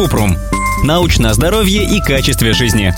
Купрум. 0.00 0.34
Научное 0.82 1.34
здоровье 1.34 1.84
и 1.84 2.00
качестве 2.00 2.54
жизни. 2.54 2.94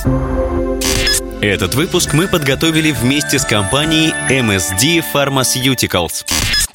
Этот 1.44 1.74
выпуск 1.74 2.14
мы 2.14 2.28
подготовили 2.28 2.92
вместе 2.92 3.40
с 3.40 3.44
компанией 3.44 4.14
MSD 4.30 5.02
Pharmaceuticals. 5.12 6.24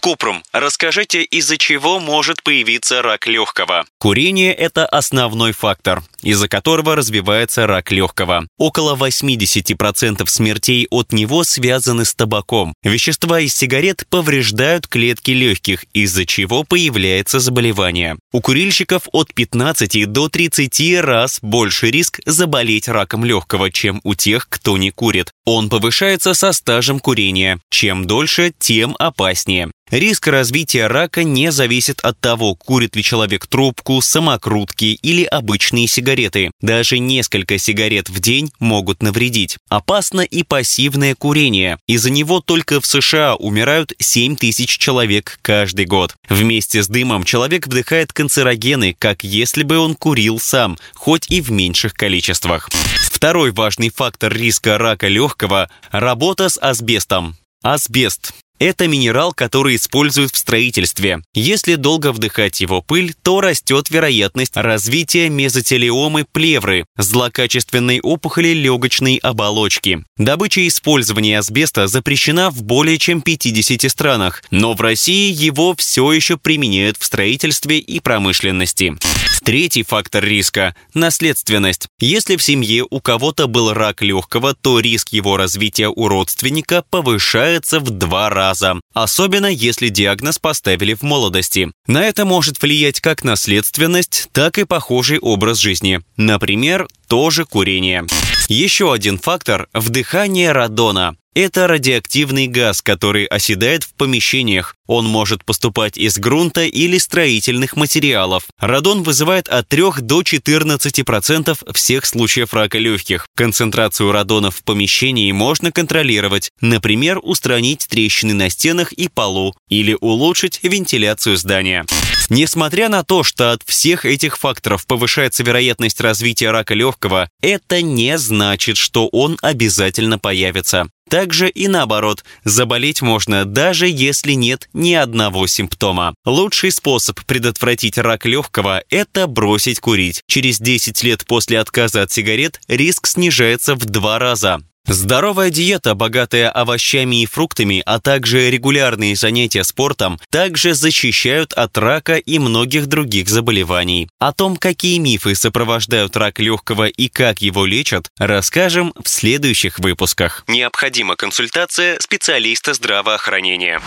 Купрум, 0.08 0.42
расскажите, 0.54 1.22
из-за 1.22 1.58
чего 1.58 2.00
может 2.00 2.42
появиться 2.42 3.02
рак 3.02 3.28
легкого? 3.28 3.86
Курение– 4.00 4.54
это 4.56 4.86
основной 4.86 5.52
фактор, 5.52 6.02
из-за 6.22 6.48
которого 6.48 6.96
развивается 6.96 7.68
рак 7.68 7.92
легкого. 7.92 8.48
Около 8.58 8.96
80% 8.96 10.26
смертей 10.28 10.88
от 10.92 11.12
него 11.12 11.44
связаны 11.44 12.06
с 12.06 12.16
табаком. 12.16 12.74
Вещества 12.84 13.42
из 13.42 13.54
сигарет 13.54 14.06
повреждают 14.10 14.88
клетки 14.88 15.32
легких, 15.32 15.84
из-за 15.92 16.26
чего 16.26 16.64
появляется 16.64 17.42
заболевание. 17.42 18.16
У 18.32 18.40
курильщиков 18.40 19.10
от 19.12 19.34
15 19.34 20.10
до 20.10 20.30
30 20.30 21.02
раз 21.02 21.40
больше 21.42 21.92
риск 21.92 22.22
заболеть 22.26 22.88
раком 22.88 23.26
легкого, 23.26 23.72
чем 23.72 24.00
у 24.06 24.16
тех, 24.16 24.48
кто 24.48 24.78
не 24.78 24.92
курит. 24.92 25.34
Он 25.44 25.68
повышается 25.68 26.34
со 26.34 26.54
стажем 26.54 27.02
курения. 27.02 27.60
Чем 27.70 28.08
дольше, 28.08 28.54
тем 28.58 28.96
опаснее. 29.00 29.70
Риск 29.90 30.28
развития 30.28 30.88
рака 30.88 31.24
не 31.24 31.50
зависит 31.50 32.02
от 32.02 32.20
того, 32.20 32.56
курит 32.56 32.98
ли 32.98 33.04
человек 33.04 33.48
трубку, 33.48 34.02
самокрутки 34.02 35.00
или 35.02 35.24
обычные 35.24 35.88
сигареты. 35.88 36.52
Даже 36.60 37.00
несколько 37.00 37.58
сигарет 37.58 38.10
в 38.10 38.20
день 38.20 38.52
могут 38.60 39.02
навредить. 39.02 39.58
Опасно 39.70 40.22
и 40.22 40.44
пассивное 40.44 41.16
курение. 41.16 41.78
Из-за 41.88 42.10
него 42.10 42.42
только 42.42 42.82
в 42.82 42.86
США 42.86 43.36
умирают 43.36 43.94
7 43.98 44.36
тысяч 44.36 44.78
человек 44.78 45.40
каждый 45.42 45.86
год. 45.86 46.16
Вместе 46.28 46.84
с 46.84 46.90
дымом 46.90 47.24
человек 47.24 47.68
вдыхает 47.68 48.12
канцерогены, 48.12 48.94
как 48.98 49.24
если 49.24 49.64
бы 49.64 49.78
он 49.78 49.96
курил 49.96 50.38
сам, 50.42 50.78
хоть 50.96 51.30
и 51.30 51.40
в 51.40 51.50
меньших 51.50 51.94
количествах. 51.94 52.70
Второй 53.10 53.52
важный 53.52 53.90
фактор 53.90 54.34
риска 54.34 54.78
рака 54.78 55.08
легкого– 55.08 55.70
работа 55.92 56.50
с 56.50 56.60
асбестом. 56.60 57.38
Асбест 57.64 58.34
это 58.60 58.88
минерал, 58.88 59.34
который 59.34 59.76
используют 59.76 60.34
в 60.34 60.38
строительстве. 60.38 61.22
Если 61.34 61.76
долго 61.76 62.12
вдыхать 62.12 62.60
его 62.62 62.82
пыль, 62.82 63.14
то 63.22 63.42
растет 63.42 63.90
вероятность 63.90 64.56
развития 64.56 65.30
мезотелиомы 65.30 66.26
плевры, 66.32 66.86
злокачественной 66.98 68.00
опухоли 68.02 68.50
легочной 68.50 69.18
оболочки. 69.18 70.04
Добыча 70.18 70.62
и 70.62 70.68
использование 70.70 71.40
асбеста 71.40 71.88
запрещена 71.88 72.50
в 72.50 72.64
более 72.64 72.98
чем 72.98 73.22
50 73.22 73.90
странах, 73.92 74.44
но 74.52 74.74
в 74.74 74.82
России 74.82 75.32
его 75.32 75.76
все 75.76 76.12
еще 76.12 76.38
применяют 76.38 76.98
в 76.98 77.06
строительстве 77.06 77.78
и 77.80 78.00
промышленности. 78.00 78.98
Третий 79.44 79.84
фактор 79.84 80.26
риска– 80.26 80.76
наследственность. 80.94 81.88
Если 82.00 82.36
в 82.36 82.44
семье 82.44 82.86
у 82.90 83.00
кого-то 83.00 83.48
был 83.48 83.74
рак 83.74 84.02
легкого, 84.02 84.54
то 84.54 84.80
риск 84.80 85.14
его 85.14 85.38
развития 85.38 85.88
у 85.88 86.08
родственника 86.08 86.84
повышается 86.90 87.80
в 87.80 87.90
два 87.90 88.30
раза. 88.30 88.47
Особенно 88.94 89.48
если 89.48 89.90
диагноз 89.90 90.40
поставили 90.40 90.94
в 90.94 91.02
молодости. 91.04 91.72
На 91.88 92.04
это 92.04 92.26
может 92.26 92.62
влиять 92.62 93.02
как 93.02 93.24
наследственность, 93.24 94.30
так 94.32 94.58
и 94.58 94.66
похожий 94.66 95.20
образ 95.20 95.58
жизни. 95.60 96.02
Например, 96.16 96.88
тоже 97.08 97.46
курение. 97.46 98.06
Еще 98.48 98.94
один 98.94 99.18
фактор– 99.20 99.68
вдыхание 99.74 100.52
радона. 100.52 101.16
Это 101.38 101.68
радиоактивный 101.68 102.48
газ, 102.48 102.82
который 102.82 103.26
оседает 103.26 103.84
в 103.84 103.94
помещениях. 103.94 104.76
Он 104.88 105.06
может 105.06 105.46
поступать 105.46 105.96
из 105.96 106.18
грунта 106.18 106.64
или 106.64 106.98
строительных 106.98 107.76
материалов. 107.76 108.46
Радон 108.60 109.04
вызывает 109.04 109.48
от 109.48 109.68
3 109.68 109.84
до 110.02 110.22
14% 110.22 111.74
всех 111.74 112.06
случаев 112.08 112.56
рака 112.56 112.80
легких. 112.80 113.28
Концентрацию 113.36 114.12
радона 114.12 114.50
в 114.50 114.64
помещении 114.64 115.32
можно 115.32 115.72
контролировать, 115.72 116.50
например, 116.60 117.20
устранить 117.22 117.86
трещины 117.88 118.34
на 118.34 118.50
стенах 118.50 118.92
и 118.94 119.08
полу 119.08 119.54
или 119.70 119.96
улучшить 120.02 120.60
вентиляцию 120.64 121.38
здания. 121.38 121.86
Несмотря 122.30 122.90
на 122.90 123.04
то, 123.04 123.24
что 123.24 123.54
от 123.54 123.64
всех 123.64 124.06
этих 124.06 124.38
факторов 124.38 124.86
повышается 124.86 125.44
вероятность 125.44 126.02
развития 126.02 126.52
рака 126.52 126.74
легкого, 126.74 127.30
это 127.42 127.82
не 127.82 128.18
значит, 128.18 128.78
что 128.78 129.08
он 129.08 129.38
обязательно 129.42 130.20
появится. 130.20 130.88
Также 131.10 131.50
и 131.50 131.68
наоборот, 131.68 132.26
заболеть 132.44 133.02
можно 133.02 133.46
даже 133.46 133.88
если 133.88 134.34
нет 134.34 134.70
ни 134.74 134.94
одного 134.94 135.48
симптома. 135.48 136.14
Лучший 136.26 136.72
способ 136.72 137.24
предотвратить 137.26 137.98
рак 137.98 138.26
легкого– 138.26 138.84
это 138.90 139.28
бросить 139.28 139.80
курить. 139.80 140.22
Через 140.28 140.60
10 140.60 141.02
лет 141.04 141.26
после 141.26 141.60
отказа 141.60 142.02
от 142.02 142.12
сигарет 142.12 142.60
риск 142.68 143.08
снижается 143.08 143.76
в 143.76 143.86
два 143.86 144.20
раза. 144.20 144.62
Здоровая 144.88 145.50
диета, 145.50 145.96
богатая 145.96 146.50
овощами 146.50 147.22
и 147.22 147.26
фруктами, 147.26 147.84
а 147.86 148.00
также 148.00 148.50
регулярные 148.50 149.18
занятия 149.18 149.66
спортом, 149.66 150.18
также 150.30 150.74
защищают 150.74 151.52
от 151.52 151.78
рака 151.78 152.16
и 152.16 152.40
многих 152.40 152.88
других 152.88 153.28
заболеваний. 153.28 154.08
О 154.18 154.32
том, 154.32 154.56
какие 154.56 154.98
мифы 155.00 155.36
сопровождают 155.36 156.16
рак 156.16 156.40
легкого 156.40 156.88
и 156.88 157.10
как 157.10 157.42
его 157.42 157.66
лечат, 157.66 158.10
расскажем 158.18 158.94
в 159.04 159.10
следующих 159.10 159.80
выпусках. 159.80 160.46
Необходима 160.48 161.18
консультация 161.18 162.00
специалиста 162.00 162.74
здравоохранения. 162.74 163.82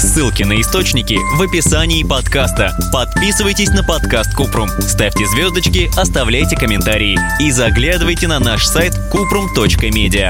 Ссылки 0.00 0.44
на 0.44 0.58
источники 0.58 1.18
в 1.36 1.42
описании 1.42 2.02
подкаста. 2.02 2.74
Подписывайтесь 2.90 3.68
на 3.68 3.84
подкаст 3.84 4.34
Купрум, 4.34 4.70
ставьте 4.80 5.26
звездочки, 5.26 5.90
оставляйте 5.98 6.56
комментарии 6.56 7.18
и 7.38 7.50
заглядывайте 7.50 8.26
на 8.26 8.38
наш 8.38 8.64
сайт 8.64 8.94
kuprum.media. 9.12 10.29